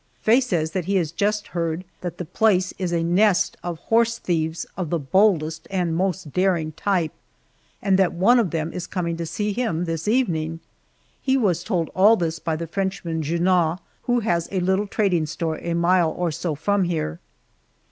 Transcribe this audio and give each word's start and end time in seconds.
Faye 0.19 0.41
says 0.41 0.71
that 0.71 0.85
he 0.85 0.95
has 0.95 1.11
just 1.11 1.49
heard 1.49 1.83
that 2.01 2.17
the 2.17 2.25
place 2.25 2.73
is 2.79 2.91
a 2.91 3.03
nest 3.03 3.55
of 3.61 3.77
horse 3.93 4.17
thieves 4.17 4.65
of 4.75 4.89
the 4.89 4.97
boldest 4.97 5.67
and 5.69 5.95
most 5.95 6.33
daring 6.33 6.71
type, 6.71 7.11
and 7.83 7.99
that 7.99 8.11
one 8.11 8.39
of 8.39 8.49
them 8.49 8.73
is 8.73 8.87
coming 8.87 9.15
to 9.17 9.27
see 9.27 9.53
him 9.53 9.85
this 9.85 10.07
evening! 10.07 10.59
He 11.21 11.37
was 11.37 11.63
told 11.63 11.91
all 11.95 12.15
this 12.15 12.39
by 12.39 12.55
the 12.55 12.65
Frenchman, 12.65 13.21
Junot, 13.21 13.77
who 14.05 14.21
has 14.21 14.49
a 14.51 14.59
little 14.61 14.87
trading 14.87 15.27
store 15.27 15.59
a 15.61 15.75
mile 15.75 16.09
or 16.09 16.31
so 16.31 16.55
from 16.55 16.85
here. 16.85 17.19